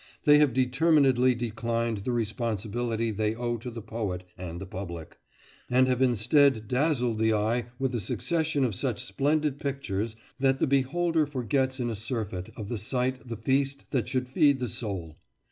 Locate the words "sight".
12.79-13.27